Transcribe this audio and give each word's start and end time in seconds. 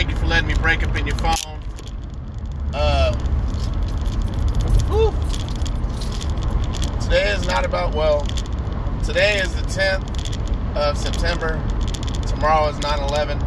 thank 0.00 0.12
you 0.12 0.16
for 0.16 0.28
letting 0.28 0.48
me 0.48 0.54
break 0.54 0.82
up 0.82 0.96
in 0.96 1.06
your 1.06 1.16
phone. 1.16 1.60
Uh, 2.72 3.14
whew. 4.88 5.12
Today 7.02 7.28
is 7.32 7.46
not 7.46 7.66
about 7.66 7.94
well. 7.94 8.22
Today 9.04 9.40
is 9.40 9.54
the 9.54 9.60
10th 9.60 10.74
of 10.74 10.96
September. 10.96 11.62
Tomorrow 12.26 12.68
is 12.70 12.78
9/11. 12.78 13.42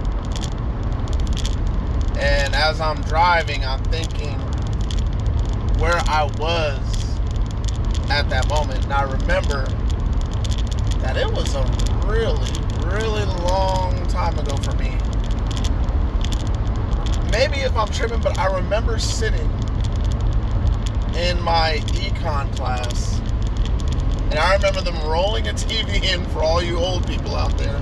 And 2.20 2.54
as 2.54 2.80
I'm 2.80 3.02
driving, 3.02 3.66
I'm 3.66 3.84
thinking 3.86 4.38
where 5.80 5.98
I 6.08 6.26
was 6.38 7.18
at 8.12 8.30
that 8.30 8.48
moment. 8.48 8.84
And 8.84 8.94
I 8.94 9.02
remember 9.02 9.66
that 11.00 11.18
it 11.18 11.32
was 11.34 11.56
a 11.56 11.64
really 12.06 13.26
long 13.42 14.06
time 14.06 14.38
ago 14.38 14.56
for 14.58 14.76
me. 14.76 15.00
Maybe 17.54 17.66
if 17.66 17.78
I'm 17.78 17.88
tripping, 17.90 18.20
but 18.20 18.40
I 18.40 18.48
remember 18.56 18.98
sitting 18.98 19.48
in 21.16 21.40
my 21.40 21.82
econ 21.86 22.56
class. 22.56 23.20
And 24.32 24.40
I 24.40 24.56
remember 24.56 24.82
them 24.82 24.96
rolling 25.08 25.48
a 25.48 25.54
TV 25.54 26.04
in 26.04 26.26
for 26.32 26.40
all 26.42 26.64
you 26.64 26.80
old 26.80 27.06
people 27.06 27.36
out 27.36 27.56
there. 27.60 27.80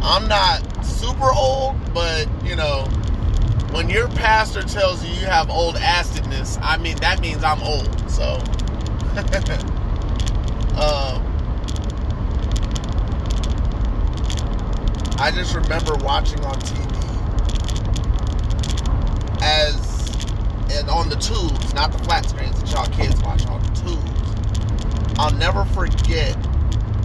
I'm 0.00 0.28
not 0.28 0.62
super 0.84 1.28
old, 1.34 1.74
but 1.92 2.28
you 2.44 2.54
know, 2.54 2.84
when 3.72 3.90
your 3.90 4.06
pastor 4.10 4.62
tells 4.62 5.04
you 5.04 5.12
you 5.12 5.26
have 5.26 5.50
old 5.50 5.74
acidness, 5.74 6.56
I 6.62 6.76
mean 6.76 6.98
that 6.98 7.20
means 7.20 7.42
I'm 7.42 7.60
old. 7.64 7.88
So, 8.08 8.24
um, 10.76 11.24
I 15.18 15.32
just 15.34 15.56
remember 15.56 15.96
watching 15.96 16.44
on 16.44 16.54
TV 16.60 17.07
as 19.48 19.98
and 20.70 20.90
on 20.90 21.08
the 21.08 21.16
tubes, 21.16 21.72
not 21.74 21.90
the 21.92 21.98
flat 21.98 22.28
screens 22.28 22.60
that 22.60 22.70
y'all 22.70 22.86
kids 22.94 23.20
watch 23.22 23.46
on 23.46 23.62
the 23.62 23.70
tubes. 23.80 25.18
I'll 25.18 25.34
never 25.34 25.64
forget 25.64 26.36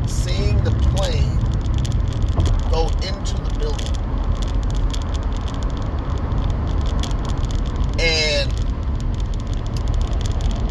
seeing 0.05 0.61
the 0.64 0.71
plane 0.95 1.39
go 2.69 2.89
into 3.08 3.38
the 3.41 3.55
building. 3.59 3.88
And 7.99 8.52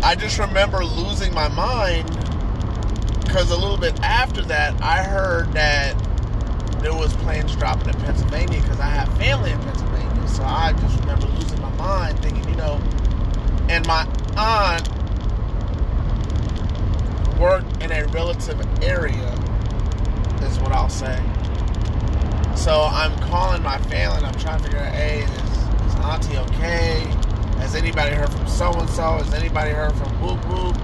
I 0.05 0.15
just 0.15 0.39
remember 0.39 0.85
losing 0.85 1.33
my 1.33 1.49
mind 1.49 2.07
because 3.25 3.51
a 3.51 3.57
little 3.57 3.79
bit 3.79 3.99
after 4.03 4.43
that, 4.43 4.79
I 4.83 5.03
heard 5.03 5.53
that 5.55 5.97
there 6.83 6.95
was 6.95 7.15
planes 7.17 7.57
dropping 7.57 7.89
in 7.89 7.95
Pennsylvania 8.01 8.61
because 8.61 8.79
I 8.79 8.89
have 8.89 9.17
family 9.17 9.53
in 9.53 9.59
Pennsylvania. 9.61 10.12
So 10.33 10.45
I 10.45 10.73
just 10.81 10.99
remember 11.01 11.27
losing 11.27 11.61
my 11.61 11.71
mind, 11.77 12.19
thinking, 12.21 12.49
you 12.49 12.57
know, 12.57 12.81
and 13.69 13.87
my 13.87 14.07
aunt 14.37 14.89
worked 17.39 17.83
in 17.83 17.93
a 17.93 18.07
relative 18.07 18.61
area, 18.83 19.31
is 20.43 20.59
what 20.59 20.73
I'll 20.73 20.89
say. 20.89 21.23
So 22.57 22.89
I'm 22.91 23.17
calling 23.29 23.63
my 23.63 23.79
family 23.79 24.25
I'm 24.25 24.35
trying 24.35 24.59
to 24.59 24.65
figure 24.65 24.79
out, 24.79 24.95
hey, 24.95 25.23
is, 25.23 25.93
is 25.93 25.95
Auntie 26.01 26.39
okay? 26.39 27.01
Has 27.59 27.75
anybody 27.75 28.15
heard 28.15 28.31
from 28.31 28.47
so 28.47 28.73
and 28.73 28.89
so? 28.89 29.03
Has 29.03 29.35
anybody 29.35 29.73
heard 29.73 29.93
from 29.93 30.09
Whoop 30.21 30.43
Whoop? 30.47 30.77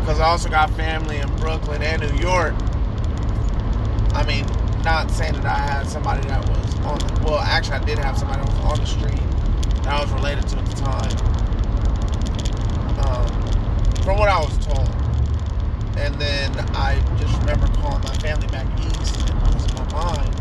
Because 0.00 0.18
I 0.18 0.24
also 0.24 0.48
got 0.48 0.70
family 0.70 1.18
in 1.18 1.36
Brooklyn 1.36 1.80
and 1.82 2.02
New 2.02 2.18
York. 2.18 2.54
I 4.14 4.24
mean, 4.26 4.46
not 4.84 5.10
saying 5.10 5.32
that 5.34 5.46
I 5.46 5.58
had 5.58 5.86
somebody 5.88 6.26
that 6.28 6.46
was 6.48 6.74
on 6.80 6.98
the, 6.98 7.20
well, 7.24 7.38
actually, 7.38 7.76
I 7.76 7.84
did 7.84 7.98
have 7.98 8.18
somebody 8.18 8.42
that 8.42 8.50
was 8.50 8.64
on 8.64 8.78
the 8.78 8.86
street 8.86 9.20
that 9.82 9.88
I 9.88 10.00
was 10.02 10.12
related 10.12 10.46
to 10.48 10.58
at 10.58 10.66
the 10.66 10.76
time. 10.76 11.10
Um, 13.04 13.44
from 14.02 14.18
what 14.18 14.28
I 14.28 14.38
was 14.38 14.58
told. 14.66 14.88
And 15.96 16.14
then 16.16 16.50
I 16.74 17.00
just 17.18 17.38
remember 17.40 17.66
calling 17.78 18.02
my 18.02 18.14
family 18.16 18.46
back 18.48 18.66
east 18.80 19.30
and 19.30 19.54
losing 19.54 19.74
my 19.74 19.84
mind. 19.92 20.34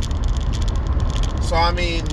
So, 1.44 1.56
I 1.56 1.72
mean, 1.72 2.04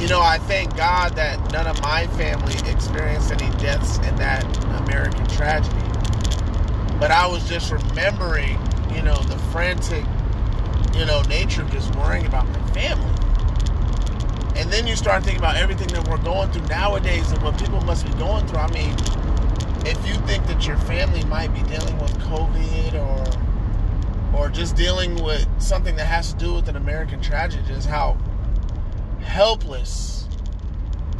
you 0.00 0.08
know, 0.08 0.20
I 0.20 0.38
thank 0.38 0.76
God 0.76 1.16
that 1.16 1.40
none 1.52 1.66
of 1.66 1.80
my 1.80 2.06
family 2.08 2.54
experienced 2.70 3.32
any 3.32 3.50
deaths 3.56 3.96
in 3.98 4.16
that 4.16 4.44
American 4.82 5.26
tragedy. 5.28 5.74
But 6.98 7.10
I 7.10 7.26
was 7.26 7.48
just 7.48 7.72
remembering, 7.72 8.58
you 8.94 9.02
know, 9.02 9.16
the 9.16 9.38
frantic, 9.50 10.04
you 10.96 11.04
know, 11.04 11.22
nature 11.22 11.62
of 11.62 11.70
just 11.70 11.94
worrying 11.96 12.26
about 12.26 12.46
my 12.48 12.70
family. 12.70 13.12
And 14.56 14.72
then 14.72 14.86
you 14.86 14.96
start 14.96 15.22
thinking 15.22 15.40
about 15.40 15.56
everything 15.56 15.88
that 15.88 16.08
we're 16.08 16.16
going 16.18 16.50
through 16.50 16.66
nowadays 16.66 17.30
and 17.30 17.42
what 17.42 17.58
people 17.58 17.80
must 17.82 18.06
be 18.06 18.12
going 18.14 18.46
through. 18.46 18.58
I 18.58 18.70
mean, 18.72 18.94
if 19.86 20.06
you 20.06 20.14
think 20.26 20.46
that 20.46 20.66
your 20.66 20.78
family 20.78 21.24
might 21.24 21.52
be 21.54 21.62
dealing 21.62 21.98
with 21.98 22.16
COVID 22.20 22.94
or 22.94 24.36
or 24.36 24.50
just 24.50 24.76
dealing 24.76 25.22
with 25.22 25.46
something 25.60 25.96
that 25.96 26.06
has 26.06 26.32
to 26.32 26.38
do 26.38 26.54
with 26.54 26.68
an 26.68 26.76
American 26.76 27.20
tragedy, 27.20 27.72
is 27.72 27.84
how 27.84 28.18
helpless 29.20 30.28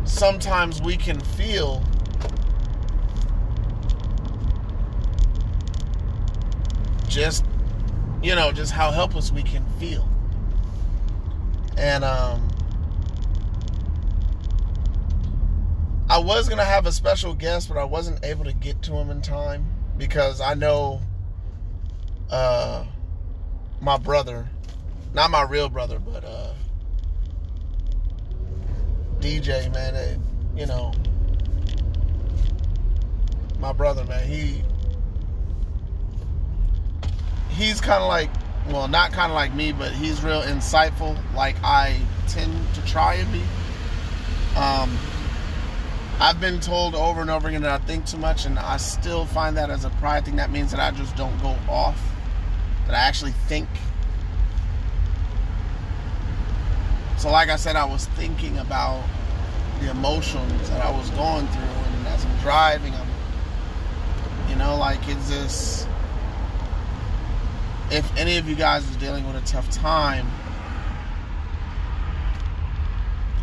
sometimes 0.04 0.82
we 0.82 0.96
can 0.96 1.18
feel 1.20 1.82
just 7.08 7.44
you 8.26 8.34
know 8.34 8.50
just 8.50 8.72
how 8.72 8.90
helpless 8.90 9.30
we 9.30 9.40
can 9.44 9.64
feel. 9.78 10.08
And 11.78 12.02
um 12.02 12.48
I 16.10 16.18
was 16.18 16.48
gonna 16.48 16.64
have 16.64 16.86
a 16.86 16.92
special 16.92 17.34
guest 17.34 17.68
but 17.68 17.78
I 17.78 17.84
wasn't 17.84 18.24
able 18.24 18.44
to 18.44 18.52
get 18.52 18.82
to 18.82 18.94
him 18.94 19.10
in 19.10 19.22
time 19.22 19.64
because 19.96 20.40
I 20.40 20.54
know 20.54 21.00
uh 22.28 22.84
my 23.80 23.96
brother 23.96 24.48
not 25.14 25.30
my 25.30 25.42
real 25.42 25.68
brother 25.68 26.00
but 26.00 26.24
uh 26.24 26.52
DJ, 29.20 29.72
man, 29.72 29.94
it, 29.94 30.18
you 30.54 30.66
know, 30.66 30.92
my 33.58 33.72
brother, 33.72 34.04
man, 34.04 34.28
he 34.28 34.62
he's 37.56 37.80
kind 37.80 38.02
of 38.02 38.08
like, 38.08 38.30
well, 38.68 38.88
not 38.88 39.12
kind 39.12 39.32
of 39.32 39.34
like 39.34 39.54
me, 39.54 39.72
but 39.72 39.92
he's 39.92 40.22
real 40.22 40.42
insightful, 40.42 41.18
like 41.34 41.56
I 41.62 41.98
tend 42.28 42.52
to 42.74 42.84
try 42.84 43.14
and 43.14 43.32
be. 43.32 43.42
Um, 44.56 44.96
I've 46.18 46.40
been 46.40 46.60
told 46.60 46.94
over 46.94 47.20
and 47.20 47.30
over 47.30 47.48
again 47.48 47.62
that 47.62 47.70
I 47.70 47.84
think 47.84 48.06
too 48.06 48.16
much, 48.16 48.46
and 48.46 48.58
I 48.58 48.76
still 48.76 49.24
find 49.26 49.56
that 49.56 49.70
as 49.70 49.84
a 49.84 49.90
pride 49.90 50.24
thing. 50.24 50.36
That 50.36 50.50
means 50.50 50.70
that 50.70 50.80
I 50.80 50.96
just 50.96 51.16
don't 51.16 51.36
go 51.42 51.56
off, 51.68 52.00
that 52.86 52.94
I 52.94 52.98
actually 52.98 53.32
think. 53.48 53.68
So, 57.18 57.30
like 57.30 57.48
I 57.48 57.56
said, 57.56 57.76
I 57.76 57.84
was 57.84 58.06
thinking 58.06 58.58
about 58.58 59.02
the 59.80 59.90
emotions 59.90 60.68
that 60.70 60.84
I 60.84 60.90
was 60.90 61.08
going 61.10 61.46
through, 61.48 61.62
and 61.62 62.06
as 62.08 62.24
I'm 62.24 62.38
driving, 62.38 62.94
I'm, 62.94 64.50
you 64.50 64.56
know, 64.56 64.76
like 64.76 65.06
it's 65.08 65.28
this. 65.28 65.86
If 67.90 68.16
any 68.16 68.36
of 68.36 68.48
you 68.48 68.56
guys 68.56 68.88
is 68.88 68.96
dealing 68.96 69.26
with 69.26 69.36
a 69.36 69.46
tough 69.46 69.70
time, 69.70 70.26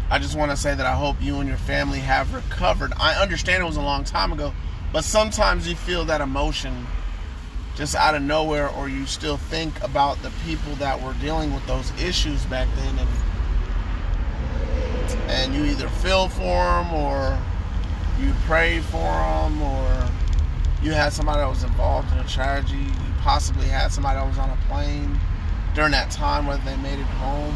I 0.10 0.20
just 0.20 0.38
want 0.38 0.52
to 0.52 0.58
say 0.58 0.76
that 0.76 0.86
I 0.86 0.94
hope 0.94 1.16
you 1.22 1.40
and 1.40 1.48
your 1.48 1.58
family 1.58 2.00
have 2.00 2.34
recovered. 2.34 2.94
I 3.00 3.16
understand 3.16 3.64
it 3.64 3.66
was 3.66 3.78
a 3.78 3.82
long 3.82 4.04
time 4.04 4.32
ago, 4.32 4.54
but 4.92 5.04
sometimes 5.04 5.68
you 5.68 5.76
feel 5.76 6.06
that 6.06 6.22
emotion 6.22 6.86
just 7.76 7.96
out 7.96 8.14
of 8.14 8.22
nowhere, 8.22 8.70
or 8.70 8.88
you 8.88 9.06
still 9.08 9.38
think 9.38 9.82
about 9.84 10.22
the 10.22 10.32
people 10.46 10.76
that 10.76 11.02
were 11.02 11.14
dealing 11.14 11.52
with 11.54 11.66
those 11.66 11.92
issues 12.00 12.46
back 12.46 12.68
then, 12.76 13.00
and 13.00 13.10
and 15.30 15.56
you 15.56 15.66
either 15.66 15.90
feel 15.90 16.28
for 16.30 16.42
them 16.44 16.94
or 16.94 17.40
you 18.20 18.32
pray 18.46 18.80
for 18.82 19.00
them 19.00 19.62
or 19.62 20.03
you 20.84 20.92
had 20.92 21.14
somebody 21.14 21.40
that 21.40 21.48
was 21.48 21.64
involved 21.64 22.12
in 22.14 22.20
a 22.20 22.28
tragedy 22.28 22.78
you 22.84 23.14
possibly 23.20 23.66
had 23.68 23.92
somebody 23.92 24.20
that 24.20 24.28
was 24.28 24.38
on 24.38 24.50
a 24.50 24.58
plane 24.68 25.20
during 25.74 25.92
that 25.92 26.12
time 26.12 26.46
whether 26.46 26.64
they 26.64 26.76
made 26.78 27.00
it 27.00 27.06
home 27.06 27.54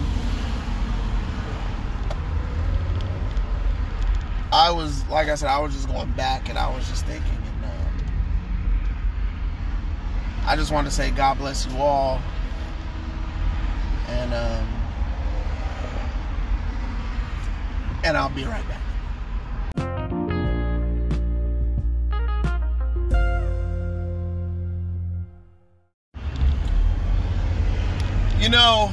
i 4.52 4.72
was 4.72 5.06
like 5.10 5.28
i 5.28 5.36
said 5.36 5.50
i 5.50 5.60
was 5.60 5.74
just 5.74 5.88
going 5.88 6.10
back 6.14 6.50
and 6.50 6.58
i 6.58 6.74
was 6.74 6.88
just 6.88 7.06
thinking 7.06 7.30
and 7.30 7.66
um, 7.66 7.72
i 10.46 10.56
just 10.56 10.72
want 10.72 10.88
to 10.88 10.92
say 10.92 11.12
god 11.12 11.38
bless 11.38 11.68
you 11.68 11.78
all 11.78 12.22
and 14.10 14.34
um, 14.34 14.68
and 18.04 18.18
I'll 18.18 18.30
be 18.30 18.46
right 18.46 18.68
back. 18.68 18.82
You 28.48 28.52
know, 28.52 28.90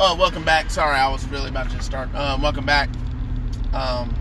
oh, 0.00 0.16
welcome 0.16 0.44
back. 0.44 0.70
Sorry, 0.70 0.96
I 0.96 1.08
was 1.08 1.26
really 1.28 1.48
about 1.48 1.70
to 1.70 1.82
start. 1.82 2.14
Um, 2.14 2.42
welcome 2.42 2.66
back. 2.66 2.90
Um, 3.72 4.14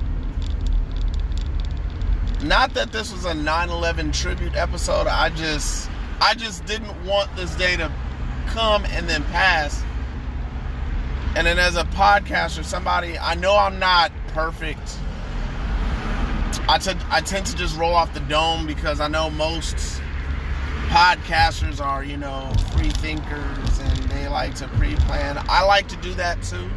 not 2.42 2.74
that 2.76 2.94
this 2.94 3.12
was 3.12 3.26
a 3.26 3.34
9/11 3.34 4.14
tribute 4.14 4.56
episode. 4.56 5.08
I 5.08 5.28
just, 5.32 5.90
I 6.22 6.36
just 6.36 6.64
didn't 6.64 7.04
want 7.04 7.36
this 7.36 7.54
day 7.56 7.76
to 7.76 7.92
come 8.48 8.86
and 8.92 9.10
then 9.10 9.26
pass. 9.26 9.84
And 11.36 11.46
then 11.46 11.60
as 11.60 11.76
a 11.76 11.84
podcaster, 11.84 12.64
somebody 12.64 13.20
I 13.20 13.36
know 13.36 13.58
I'm 13.58 13.78
not 13.78 14.10
perfect. 14.30 14.98
I, 16.70 16.78
t- 16.78 16.98
I 17.10 17.20
tend 17.20 17.46
to 17.48 17.58
just 17.58 17.78
roll 17.78 17.94
off 17.94 18.14
the 18.14 18.22
dome 18.22 18.66
because 18.66 19.02
I 19.02 19.10
know 19.10 19.30
most 19.30 20.02
podcasters 20.90 21.84
are, 21.84 22.04
you 22.04 22.18
know, 22.18 22.52
free 22.74 22.90
thinkers 22.90 23.80
and 23.80 23.98
they 24.10 24.28
like 24.28 24.56
to 24.56 24.68
pre 24.70 24.96
plan. 24.96 25.44
I 25.50 25.64
like 25.64 25.88
to 25.90 25.96
do 25.98 26.14
that 26.16 26.42
too. 26.44 26.70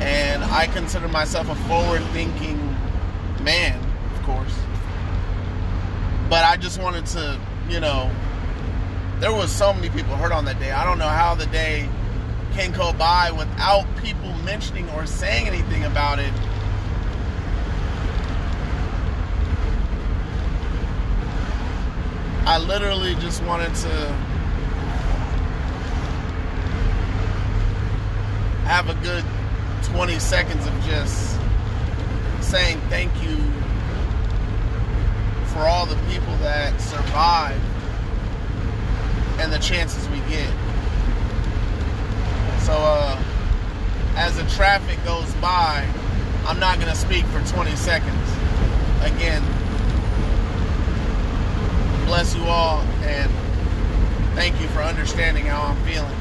And 0.00 0.42
I 0.44 0.66
consider 0.66 1.08
myself 1.08 1.48
a 1.48 1.54
forward 1.66 2.02
thinking 2.12 2.58
man, 3.42 3.78
of 4.14 4.22
course. 4.22 4.54
But 6.28 6.44
I 6.44 6.56
just 6.56 6.80
wanted 6.80 7.06
to, 7.06 7.38
you 7.68 7.80
know, 7.80 8.10
there 9.20 9.32
was 9.32 9.52
so 9.52 9.72
many 9.72 9.90
people 9.90 10.16
hurt 10.16 10.32
on 10.32 10.44
that 10.46 10.58
day. 10.58 10.72
I 10.72 10.84
don't 10.84 10.98
know 10.98 11.08
how 11.08 11.34
the 11.34 11.46
day 11.46 11.88
can 12.54 12.72
go 12.72 12.92
by 12.92 13.30
without 13.30 13.86
people 13.96 14.32
mentioning 14.44 14.88
or 14.90 15.06
saying 15.06 15.46
anything 15.46 15.84
about 15.84 16.18
it 16.18 16.32
I 22.44 22.58
literally 22.58 23.14
just 23.16 23.42
wanted 23.44 23.72
to 23.76 23.88
have 28.66 28.88
a 28.88 28.94
good 28.94 29.24
20 29.84 30.18
seconds 30.18 30.66
of 30.66 30.72
just 30.82 31.38
saying 32.40 32.80
thank 32.88 33.12
you 33.22 33.36
for 35.52 35.60
all 35.60 35.86
the 35.86 35.96
people 36.10 36.34
that 36.38 36.80
survive 36.80 37.60
and 39.38 39.52
the 39.52 39.58
chances 39.58 40.08
we 40.08 40.18
get. 40.28 40.50
So, 42.62 42.72
uh, 42.72 43.22
as 44.16 44.36
the 44.36 44.44
traffic 44.56 44.98
goes 45.04 45.32
by, 45.34 45.88
I'm 46.46 46.58
not 46.58 46.80
going 46.80 46.90
to 46.90 46.98
speak 46.98 47.24
for 47.26 47.40
20 47.46 47.76
seconds. 47.76 48.30
Again, 49.02 49.42
bless 52.12 52.34
you 52.34 52.44
all 52.44 52.82
and 53.04 53.32
thank 54.34 54.60
you 54.60 54.68
for 54.68 54.82
understanding 54.82 55.46
how 55.46 55.62
I'm 55.62 55.82
feeling. 55.82 56.12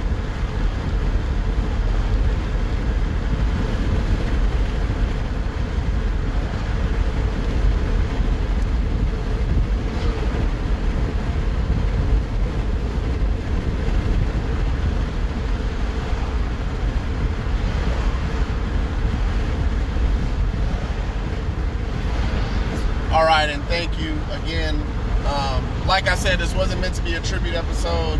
All 23.11 23.25
right, 23.25 23.49
and 23.49 23.61
thank 23.65 23.99
you 23.99 24.17
again 24.31 24.81
um, 25.25 25.87
like 25.87 26.07
I 26.07 26.15
said, 26.15 26.39
this 26.39 26.53
wasn't 26.53 26.81
meant 26.81 26.95
to 26.95 27.01
be 27.03 27.13
a 27.13 27.21
tribute 27.21 27.55
episode. 27.55 28.19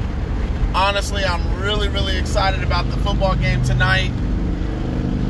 Honestly, 0.92 1.24
I'm 1.24 1.62
really, 1.62 1.88
really 1.88 2.18
excited 2.18 2.64
about 2.64 2.84
the 2.92 2.98
football 2.98 3.34
game 3.38 3.64
tonight. 3.64 4.12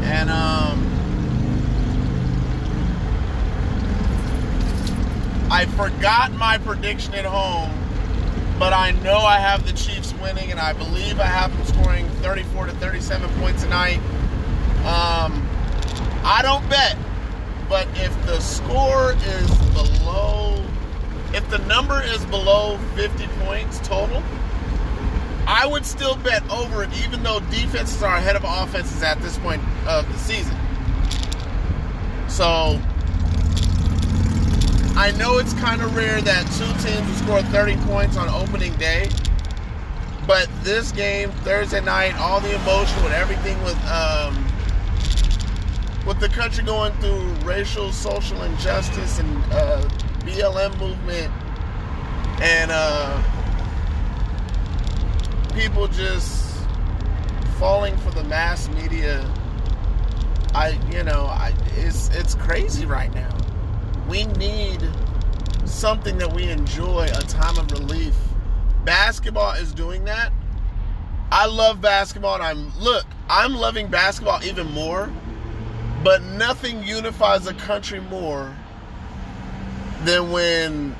And 0.02 0.32
um, 0.32 0.82
I 5.52 5.68
forgot 5.78 6.32
my 6.32 6.58
prediction 6.58 7.14
at 7.14 7.26
home, 7.26 7.70
but 8.58 8.74
I 8.74 8.90
know 9.04 9.18
I 9.20 9.38
have 9.38 9.64
the 9.68 9.74
Chiefs 9.74 10.16
winning, 10.16 10.50
and 10.50 10.60
I 10.60 10.74
believe 10.74 11.20
I 11.20 11.28
have 11.28 11.56
them 11.56 11.64
scoring 11.68 12.10
34 12.24 12.66
to 12.66 12.72
37 12.78 13.30
points 13.40 13.62
tonight. 13.62 14.00
Um, 14.80 15.48
I 16.24 16.40
don't 16.42 16.68
bet, 16.72 16.98
but 17.70 17.88
if 17.94 18.26
the 18.26 18.40
score 18.40 19.14
is 19.14 19.56
below 19.76 20.66
if 21.34 21.50
the 21.50 21.60
number 21.60 22.02
is 22.04 22.26
below 22.26 22.78
50 22.96 23.28
points 23.46 23.80
total, 23.88 24.22
I 25.54 25.68
would 25.68 25.86
still 25.86 26.16
bet 26.16 26.50
over 26.50 26.84
it, 26.84 26.90
even 27.04 27.24
though 27.24 27.42
defenses 27.52 28.02
are 28.02 28.16
ahead 28.16 28.38
of 28.38 28.46
offenses 28.46 29.04
at 29.04 29.22
this 29.22 29.38
point 29.38 29.62
of 29.86 30.10
the 30.10 30.18
season. 30.18 30.56
So 32.30 32.80
I 34.96 35.12
know 35.18 35.40
it's 35.40 35.54
kind 35.56 35.82
of 35.82 35.94
rare 35.94 36.22
that 36.22 36.46
two 36.54 36.88
teams 36.88 37.06
will 37.06 37.42
score 37.42 37.52
30 37.52 37.76
points 37.86 38.16
on 38.16 38.30
opening 38.30 38.74
day, 38.76 39.10
but 40.26 40.48
this 40.64 40.94
game 40.94 41.32
Thursday 41.44 41.82
night, 41.82 42.16
all 42.16 42.40
the 42.40 42.56
emotion 42.56 43.04
with 43.04 43.12
everything 43.12 43.62
with 43.64 43.78
um, 43.88 44.48
with 46.08 46.22
the 46.22 46.30
country 46.30 46.64
going 46.64 46.94
through 46.94 47.28
racial, 47.44 47.92
social 47.92 48.42
injustice, 48.44 49.20
and 49.20 49.44
uh, 49.52 49.82
BLM 50.24 50.80
movement 50.80 51.30
and 52.42 52.72
uh, 52.72 53.22
people 55.62 55.88
just 55.90 56.66
falling 57.60 57.96
for 57.98 58.10
the 58.12 58.24
mass 58.24 58.68
media. 58.70 59.24
I, 60.56 60.80
you 60.92 61.04
know, 61.04 61.26
I, 61.26 61.54
it's 61.76 62.10
it's 62.10 62.34
crazy 62.34 62.88
right 62.88 63.14
now. 63.14 63.38
We 64.10 64.26
need 64.26 64.82
something 65.66 66.18
that 66.18 66.34
we 66.34 66.50
enjoy, 66.50 67.04
a 67.14 67.22
time 67.22 67.58
of 67.60 67.72
relief. 67.72 68.16
Basketball 68.86 69.54
is 69.54 69.72
doing 69.72 70.04
that. 70.06 70.34
I 71.32 71.46
love 71.46 71.80
basketball, 71.80 72.36
and 72.36 72.44
I'm 72.44 72.80
look, 72.80 73.06
I'm 73.30 73.54
loving 73.54 73.88
basketball 73.88 74.44
even 74.44 74.72
more. 74.72 75.12
But 76.04 76.24
nothing 76.24 76.84
unifies 76.84 77.46
a 77.46 77.54
country 77.54 78.00
more 78.00 78.52
than 80.06 80.32
when 80.32 80.96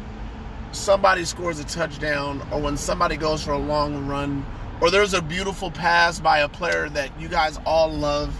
somebody 0.72 1.26
scores 1.26 1.60
a 1.60 1.66
touchdown 1.66 2.42
or 2.52 2.62
when 2.62 2.78
somebody 2.78 3.18
goes 3.18 3.44
for 3.44 3.52
a 3.52 3.58
long 3.58 4.08
run 4.08 4.46
or 4.82 4.90
there's 4.90 5.14
a 5.14 5.22
beautiful 5.22 5.70
pass 5.70 6.20
by 6.20 6.40
a 6.40 6.50
player 6.50 6.90
that 6.90 7.20
you 7.20 7.28
guys 7.28 7.60
all 7.66 7.92
love. 7.92 8.34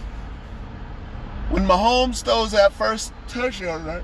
When 1.50 1.64
Mahomes 1.66 2.22
throws 2.24 2.52
that 2.52 2.72
first 2.72 3.12
touchdown, 3.28 3.84
right? 3.84 4.02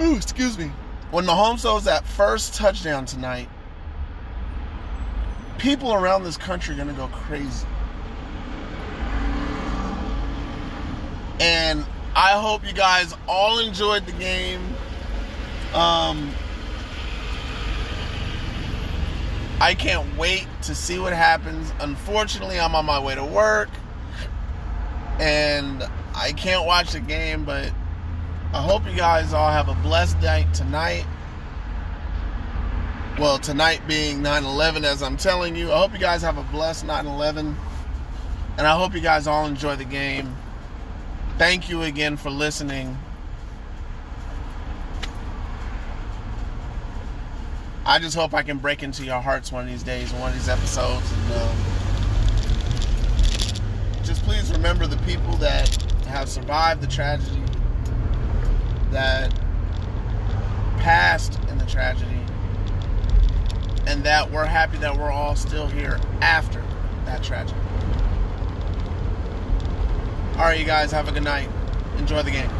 Ooh, 0.00 0.14
excuse 0.14 0.56
me. 0.56 0.70
When 1.10 1.24
Mahomes 1.24 1.62
throws 1.62 1.84
that 1.84 2.06
first 2.06 2.54
touchdown 2.54 3.06
tonight, 3.06 3.48
people 5.58 5.92
around 5.92 6.22
this 6.22 6.36
country 6.36 6.74
are 6.74 6.76
going 6.76 6.88
to 6.88 6.94
go 6.94 7.08
crazy. 7.08 7.66
And 11.40 11.84
I 12.14 12.32
hope 12.32 12.66
you 12.66 12.72
guys 12.72 13.14
all 13.26 13.58
enjoyed 13.58 14.06
the 14.06 14.12
game. 14.12 14.60
Um, 15.74 16.32
I 19.60 19.74
can't 19.74 20.16
wait 20.16 20.46
to 20.62 20.74
see 20.74 20.98
what 20.98 21.12
happens. 21.12 21.72
Unfortunately, 21.80 22.60
I'm 22.60 22.74
on 22.74 22.86
my 22.86 23.00
way 23.00 23.14
to 23.16 23.24
work 23.24 23.68
and 25.18 25.82
I 26.14 26.32
can't 26.32 26.64
watch 26.64 26.92
the 26.92 27.00
game, 27.00 27.44
but 27.44 27.72
I 28.52 28.62
hope 28.62 28.86
you 28.86 28.96
guys 28.96 29.32
all 29.32 29.50
have 29.50 29.68
a 29.68 29.74
blessed 29.74 30.20
night 30.20 30.54
tonight. 30.54 31.04
Well, 33.18 33.38
tonight 33.38 33.80
being 33.88 34.22
9 34.22 34.44
11, 34.44 34.84
as 34.84 35.02
I'm 35.02 35.16
telling 35.16 35.56
you, 35.56 35.72
I 35.72 35.78
hope 35.78 35.92
you 35.92 35.98
guys 35.98 36.22
have 36.22 36.38
a 36.38 36.44
blessed 36.44 36.86
9 36.86 37.06
11. 37.06 37.56
And 38.58 38.66
I 38.66 38.76
hope 38.76 38.94
you 38.94 39.00
guys 39.00 39.26
all 39.26 39.46
enjoy 39.46 39.74
the 39.74 39.84
game. 39.84 40.36
Thank 41.36 41.68
you 41.68 41.82
again 41.82 42.16
for 42.16 42.30
listening. 42.30 42.96
I 47.88 47.98
just 47.98 48.14
hope 48.14 48.34
I 48.34 48.42
can 48.42 48.58
break 48.58 48.82
into 48.82 49.02
your 49.02 49.18
hearts 49.18 49.50
one 49.50 49.64
of 49.64 49.70
these 49.70 49.82
days, 49.82 50.12
one 50.12 50.28
of 50.28 50.34
these 50.34 50.50
episodes. 50.50 51.10
And, 51.10 51.32
um, 51.32 51.56
just 54.04 54.22
please 54.24 54.52
remember 54.52 54.86
the 54.86 54.98
people 54.98 55.34
that 55.36 55.74
have 56.06 56.28
survived 56.28 56.82
the 56.82 56.86
tragedy, 56.86 57.42
that 58.90 59.32
passed 60.76 61.40
in 61.48 61.56
the 61.56 61.64
tragedy, 61.64 62.20
and 63.86 64.04
that 64.04 64.30
we're 64.30 64.44
happy 64.44 64.76
that 64.76 64.94
we're 64.94 65.10
all 65.10 65.34
still 65.34 65.66
here 65.66 65.98
after 66.20 66.62
that 67.06 67.22
tragedy. 67.22 67.58
All 70.34 70.44
right, 70.44 70.60
you 70.60 70.66
guys, 70.66 70.92
have 70.92 71.08
a 71.08 71.12
good 71.12 71.24
night. 71.24 71.48
Enjoy 71.96 72.22
the 72.22 72.32
game. 72.32 72.50